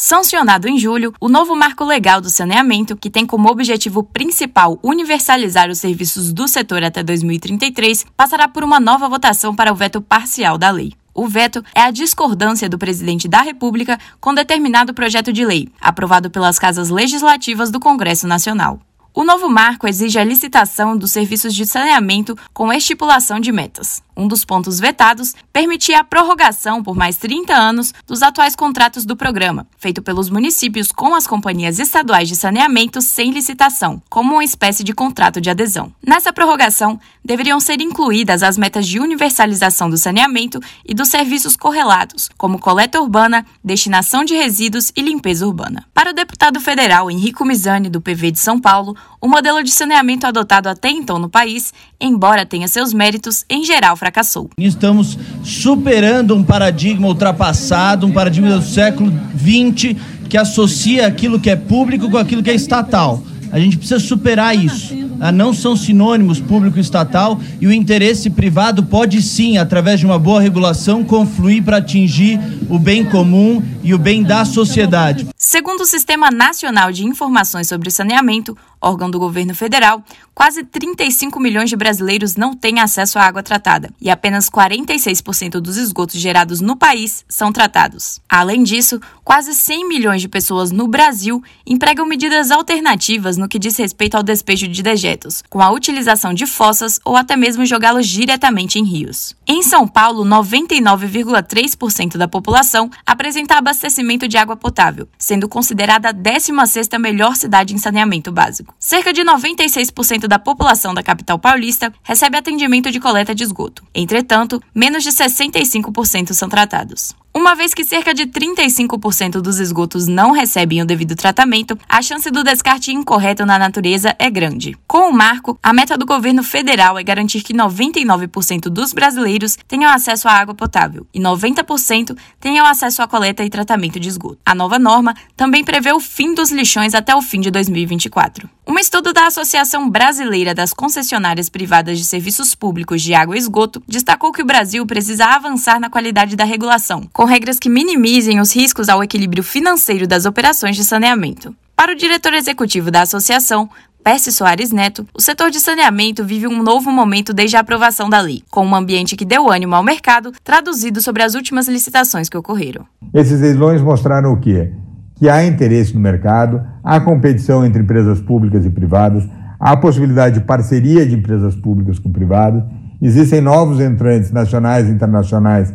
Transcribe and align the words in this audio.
Sancionado 0.00 0.68
em 0.68 0.78
julho, 0.78 1.12
o 1.20 1.28
novo 1.28 1.56
marco 1.56 1.84
legal 1.84 2.20
do 2.20 2.30
saneamento, 2.30 2.96
que 2.96 3.10
tem 3.10 3.26
como 3.26 3.50
objetivo 3.50 4.04
principal 4.04 4.78
universalizar 4.80 5.68
os 5.68 5.80
serviços 5.80 6.32
do 6.32 6.46
setor 6.46 6.84
até 6.84 7.02
2033, 7.02 8.06
passará 8.16 8.46
por 8.46 8.62
uma 8.62 8.78
nova 8.78 9.08
votação 9.08 9.56
para 9.56 9.72
o 9.72 9.74
veto 9.74 10.00
parcial 10.00 10.56
da 10.56 10.70
lei. 10.70 10.92
O 11.12 11.26
veto 11.26 11.64
é 11.74 11.80
a 11.80 11.90
discordância 11.90 12.68
do 12.68 12.78
presidente 12.78 13.26
da 13.26 13.42
República 13.42 13.98
com 14.20 14.32
determinado 14.32 14.94
projeto 14.94 15.32
de 15.32 15.44
lei, 15.44 15.68
aprovado 15.80 16.30
pelas 16.30 16.60
casas 16.60 16.90
legislativas 16.90 17.72
do 17.72 17.80
Congresso 17.80 18.28
Nacional. 18.28 18.78
O 19.18 19.24
novo 19.24 19.48
marco 19.48 19.88
exige 19.88 20.16
a 20.16 20.22
licitação 20.22 20.96
dos 20.96 21.10
serviços 21.10 21.52
de 21.52 21.66
saneamento 21.66 22.38
com 22.54 22.72
estipulação 22.72 23.40
de 23.40 23.50
metas. 23.50 24.00
Um 24.16 24.28
dos 24.28 24.44
pontos 24.44 24.78
vetados 24.78 25.34
permitia 25.52 25.98
a 25.98 26.04
prorrogação 26.04 26.84
por 26.84 26.94
mais 26.94 27.16
30 27.16 27.52
anos 27.52 27.92
dos 28.06 28.22
atuais 28.22 28.54
contratos 28.54 29.04
do 29.04 29.16
programa, 29.16 29.66
feito 29.76 30.02
pelos 30.02 30.30
municípios 30.30 30.92
com 30.92 31.16
as 31.16 31.26
companhias 31.26 31.80
estaduais 31.80 32.28
de 32.28 32.36
saneamento 32.36 33.00
sem 33.00 33.32
licitação, 33.32 34.00
como 34.08 34.34
uma 34.34 34.44
espécie 34.44 34.84
de 34.84 34.92
contrato 34.92 35.40
de 35.40 35.50
adesão. 35.50 35.92
Nessa 36.04 36.32
prorrogação, 36.32 36.98
deveriam 37.24 37.60
ser 37.60 37.80
incluídas 37.80 38.42
as 38.42 38.56
metas 38.56 38.86
de 38.86 38.98
universalização 38.98 39.90
do 39.90 39.96
saneamento 39.96 40.58
e 40.84 40.94
dos 40.94 41.08
serviços 41.08 41.56
correlatos, 41.56 42.28
como 42.38 42.58
coleta 42.58 43.00
urbana, 43.00 43.44
destinação 43.62 44.24
de 44.24 44.34
resíduos 44.34 44.90
e 44.96 45.02
limpeza 45.02 45.46
urbana. 45.46 45.84
Para 45.92 46.10
o 46.10 46.14
deputado 46.14 46.60
federal 46.60 47.10
Henrico 47.10 47.44
Mizani, 47.44 47.88
do 47.88 48.00
PV 48.00 48.30
de 48.30 48.38
São 48.38 48.58
Paulo, 48.58 48.96
o 49.20 49.28
modelo 49.28 49.62
de 49.62 49.70
saneamento 49.70 50.26
adotado 50.26 50.68
até 50.68 50.90
então 50.90 51.18
no 51.18 51.28
país, 51.28 51.72
embora 52.00 52.46
tenha 52.46 52.68
seus 52.68 52.92
méritos, 52.92 53.44
em 53.50 53.64
geral 53.64 53.96
fracassou. 53.96 54.48
Estamos 54.56 55.18
superando 55.42 56.34
um 56.34 56.44
paradigma 56.44 57.08
ultrapassado, 57.08 58.06
um 58.06 58.12
paradigma 58.12 58.56
do 58.56 58.62
século 58.62 59.12
XX 59.36 59.96
que 60.28 60.36
associa 60.36 61.06
aquilo 61.06 61.40
que 61.40 61.50
é 61.50 61.56
público 61.56 62.10
com 62.10 62.18
aquilo 62.18 62.42
que 62.42 62.50
é 62.50 62.54
estatal. 62.54 63.22
A 63.50 63.58
gente 63.58 63.78
precisa 63.78 63.98
superar 63.98 64.56
isso. 64.56 64.94
Ah, 65.20 65.32
não 65.32 65.52
são 65.52 65.74
sinônimos 65.74 66.38
público 66.38 66.78
e 66.78 66.80
estatal 66.80 67.40
e 67.60 67.66
o 67.66 67.72
interesse 67.72 68.30
privado 68.30 68.84
pode 68.84 69.20
sim, 69.20 69.58
através 69.58 69.98
de 69.98 70.06
uma 70.06 70.18
boa 70.18 70.40
regulação, 70.40 71.02
confluir 71.02 71.62
para 71.62 71.78
atingir 71.78 72.38
o 72.68 72.78
bem 72.78 73.04
comum 73.04 73.60
e 73.88 73.94
o 73.94 73.98
bem 73.98 74.22
da 74.22 74.44
sociedade. 74.44 75.26
Segundo 75.34 75.80
o 75.80 75.86
Sistema 75.86 76.30
Nacional 76.30 76.92
de 76.92 77.06
Informações 77.06 77.68
sobre 77.68 77.90
Saneamento, 77.90 78.54
órgão 78.80 79.10
do 79.10 79.18
governo 79.18 79.54
federal, 79.54 80.02
quase 80.34 80.62
35 80.62 81.40
milhões 81.40 81.70
de 81.70 81.76
brasileiros 81.76 82.36
não 82.36 82.54
têm 82.54 82.80
acesso 82.80 83.18
à 83.18 83.22
água 83.22 83.42
tratada 83.42 83.90
e 84.00 84.10
apenas 84.10 84.48
46% 84.48 85.60
dos 85.60 85.76
esgotos 85.76 86.20
gerados 86.20 86.60
no 86.60 86.76
país 86.76 87.24
são 87.28 87.50
tratados. 87.50 88.20
Além 88.28 88.62
disso, 88.62 89.00
quase 89.24 89.54
100 89.54 89.88
milhões 89.88 90.20
de 90.20 90.28
pessoas 90.28 90.70
no 90.70 90.86
Brasil 90.86 91.42
empregam 91.66 92.06
medidas 92.06 92.50
alternativas 92.50 93.36
no 93.36 93.48
que 93.48 93.58
diz 93.58 93.76
respeito 93.76 94.16
ao 94.16 94.22
despejo 94.22 94.68
de 94.68 94.82
dejetos, 94.82 95.42
com 95.48 95.60
a 95.60 95.70
utilização 95.70 96.32
de 96.32 96.46
fossas 96.46 97.00
ou 97.04 97.16
até 97.16 97.36
mesmo 97.36 97.66
jogá-los 97.66 98.06
diretamente 98.06 98.78
em 98.78 98.84
rios. 98.84 99.34
Em 99.46 99.62
São 99.62 99.88
Paulo, 99.88 100.24
99,3% 100.24 102.16
da 102.16 102.28
população 102.28 102.90
apresenta 103.04 103.56
abastecimento 103.78 104.26
de 104.26 104.36
água 104.36 104.56
potável, 104.56 105.08
sendo 105.16 105.48
considerada 105.48 106.08
a 106.08 106.14
16ª 106.14 106.98
melhor 106.98 107.36
cidade 107.36 107.74
em 107.74 107.78
saneamento 107.78 108.32
básico. 108.32 108.74
Cerca 108.78 109.12
de 109.12 109.22
96% 109.22 110.26
da 110.26 110.38
população 110.38 110.92
da 110.92 111.02
capital 111.02 111.38
paulista 111.38 111.92
recebe 112.02 112.36
atendimento 112.36 112.90
de 112.90 112.98
coleta 112.98 113.34
de 113.34 113.44
esgoto. 113.44 113.84
Entretanto, 113.94 114.60
menos 114.74 115.04
de 115.04 115.10
65% 115.10 116.32
são 116.32 116.48
tratados. 116.48 117.14
Uma 117.38 117.54
vez 117.54 117.72
que 117.72 117.84
cerca 117.84 118.12
de 118.12 118.26
35% 118.26 119.40
dos 119.40 119.60
esgotos 119.60 120.08
não 120.08 120.32
recebem 120.32 120.82
o 120.82 120.84
devido 120.84 121.14
tratamento, 121.14 121.78
a 121.88 122.02
chance 122.02 122.28
do 122.32 122.42
descarte 122.42 122.90
incorreto 122.90 123.46
na 123.46 123.56
natureza 123.56 124.12
é 124.18 124.28
grande. 124.28 124.76
Com 124.88 125.08
o 125.08 125.12
marco, 125.12 125.56
a 125.62 125.72
meta 125.72 125.96
do 125.96 126.04
governo 126.04 126.42
federal 126.42 126.98
é 126.98 127.02
garantir 127.04 127.42
que 127.42 127.54
99% 127.54 128.62
dos 128.62 128.92
brasileiros 128.92 129.56
tenham 129.68 129.88
acesso 129.88 130.26
à 130.26 130.32
água 130.32 130.52
potável 130.52 131.06
e 131.14 131.20
90% 131.20 132.18
tenham 132.40 132.66
acesso 132.66 133.02
à 133.02 133.06
coleta 133.06 133.44
e 133.44 133.48
tratamento 133.48 134.00
de 134.00 134.08
esgoto. 134.08 134.40
A 134.44 134.52
nova 134.52 134.76
norma 134.76 135.14
também 135.36 135.62
prevê 135.62 135.92
o 135.92 136.00
fim 136.00 136.34
dos 136.34 136.50
lixões 136.50 136.92
até 136.92 137.14
o 137.14 137.22
fim 137.22 137.40
de 137.40 137.52
2024. 137.52 138.50
Um 138.70 138.78
estudo 138.78 139.14
da 139.14 139.26
Associação 139.28 139.88
Brasileira 139.88 140.54
das 140.54 140.74
Concessionárias 140.74 141.48
Privadas 141.48 141.96
de 141.96 142.04
Serviços 142.04 142.54
Públicos 142.54 143.00
de 143.00 143.14
Água 143.14 143.34
e 143.34 143.38
Esgoto 143.38 143.82
destacou 143.88 144.30
que 144.30 144.42
o 144.42 144.44
Brasil 144.44 144.84
precisa 144.84 145.24
avançar 145.24 145.80
na 145.80 145.88
qualidade 145.88 146.36
da 146.36 146.44
regulação, 146.44 147.08
com 147.10 147.24
regras 147.24 147.58
que 147.58 147.70
minimizem 147.70 148.38
os 148.38 148.54
riscos 148.54 148.90
ao 148.90 149.02
equilíbrio 149.02 149.42
financeiro 149.42 150.06
das 150.06 150.26
operações 150.26 150.76
de 150.76 150.84
saneamento. 150.84 151.56
Para 151.74 151.92
o 151.92 151.96
diretor 151.96 152.34
executivo 152.34 152.90
da 152.90 153.00
associação, 153.00 153.70
Percy 154.04 154.30
Soares 154.30 154.70
Neto, 154.70 155.08
o 155.14 155.20
setor 155.20 155.50
de 155.50 155.60
saneamento 155.60 156.22
vive 156.22 156.46
um 156.46 156.62
novo 156.62 156.90
momento 156.90 157.32
desde 157.32 157.56
a 157.56 157.60
aprovação 157.60 158.10
da 158.10 158.20
lei, 158.20 158.42
com 158.50 158.66
um 158.66 158.74
ambiente 158.74 159.16
que 159.16 159.24
deu 159.24 159.50
ânimo 159.50 159.76
ao 159.76 159.82
mercado, 159.82 160.30
traduzido 160.44 161.00
sobre 161.00 161.22
as 161.22 161.34
últimas 161.34 161.68
licitações 161.68 162.28
que 162.28 162.36
ocorreram. 162.36 162.86
Esses 163.14 163.40
leilões 163.40 163.80
mostraram 163.80 164.34
o 164.34 164.38
quê? 164.38 164.70
Que 165.18 165.28
há 165.28 165.44
interesse 165.44 165.94
no 165.94 166.00
mercado, 166.00 166.62
há 166.82 167.00
competição 167.00 167.64
entre 167.66 167.82
empresas 167.82 168.20
públicas 168.20 168.64
e 168.64 168.70
privadas, 168.70 169.28
há 169.58 169.76
possibilidade 169.76 170.38
de 170.38 170.44
parceria 170.44 171.04
de 171.04 171.14
empresas 171.14 171.56
públicas 171.56 171.98
com 171.98 172.12
privadas, 172.12 172.62
existem 173.02 173.40
novos 173.40 173.80
entrantes 173.80 174.30
nacionais 174.30 174.88
e 174.88 174.92
internacionais 174.92 175.74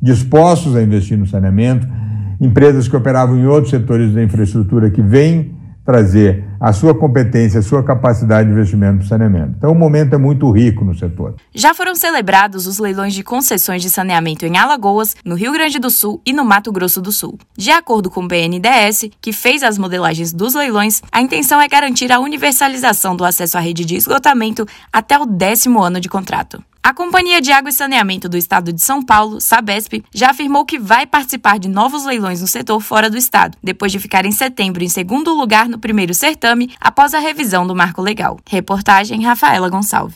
dispostos 0.00 0.76
a 0.76 0.82
investir 0.82 1.18
no 1.18 1.26
saneamento, 1.26 1.86
empresas 2.40 2.86
que 2.86 2.96
operavam 2.96 3.36
em 3.36 3.46
outros 3.46 3.70
setores 3.70 4.12
da 4.12 4.22
infraestrutura 4.22 4.90
que 4.90 5.02
vêm 5.02 5.53
trazer 5.84 6.44
a 6.58 6.72
sua 6.72 6.94
competência, 6.94 7.60
a 7.60 7.62
sua 7.62 7.82
capacidade 7.82 8.48
de 8.48 8.54
investimento 8.54 8.98
no 8.98 9.04
saneamento. 9.04 9.54
Então, 9.58 9.70
o 9.70 9.74
momento 9.74 10.14
é 10.14 10.18
muito 10.18 10.50
rico 10.50 10.84
no 10.84 10.96
setor. 10.96 11.34
Já 11.54 11.74
foram 11.74 11.94
celebrados 11.94 12.66
os 12.66 12.78
leilões 12.78 13.12
de 13.12 13.22
concessões 13.22 13.82
de 13.82 13.90
saneamento 13.90 14.46
em 14.46 14.56
Alagoas, 14.56 15.14
no 15.24 15.34
Rio 15.34 15.52
Grande 15.52 15.78
do 15.78 15.90
Sul 15.90 16.20
e 16.24 16.32
no 16.32 16.44
Mato 16.44 16.72
Grosso 16.72 17.02
do 17.02 17.12
Sul. 17.12 17.38
De 17.56 17.70
acordo 17.70 18.10
com 18.10 18.24
o 18.24 18.28
BNDES, 18.28 19.10
que 19.20 19.32
fez 19.32 19.62
as 19.62 19.76
modelagens 19.76 20.32
dos 20.32 20.54
leilões, 20.54 21.02
a 21.12 21.20
intenção 21.20 21.60
é 21.60 21.68
garantir 21.68 22.10
a 22.10 22.18
universalização 22.18 23.14
do 23.14 23.24
acesso 23.24 23.58
à 23.58 23.60
rede 23.60 23.84
de 23.84 23.96
esgotamento 23.96 24.66
até 24.92 25.18
o 25.18 25.26
décimo 25.26 25.82
ano 25.82 26.00
de 26.00 26.08
contrato. 26.08 26.62
A 26.86 26.92
Companhia 26.92 27.40
de 27.40 27.50
Água 27.50 27.70
e 27.70 27.72
Saneamento 27.72 28.28
do 28.28 28.36
Estado 28.36 28.70
de 28.70 28.82
São 28.82 29.02
Paulo, 29.02 29.40
Sabesp, 29.40 30.04
já 30.12 30.32
afirmou 30.32 30.66
que 30.66 30.78
vai 30.78 31.06
participar 31.06 31.58
de 31.58 31.66
novos 31.66 32.04
leilões 32.04 32.42
no 32.42 32.46
setor 32.46 32.78
fora 32.78 33.08
do 33.08 33.16
estado, 33.16 33.56
depois 33.62 33.90
de 33.90 33.98
ficar 33.98 34.26
em 34.26 34.30
setembro 34.30 34.84
em 34.84 34.88
segundo 34.90 35.32
lugar 35.32 35.66
no 35.66 35.78
primeiro 35.78 36.12
certame 36.12 36.74
após 36.78 37.14
a 37.14 37.20
revisão 37.20 37.66
do 37.66 37.74
marco 37.74 38.02
legal. 38.02 38.38
Reportagem 38.46 39.22
Rafaela 39.22 39.70
Gonçalves. 39.70 40.12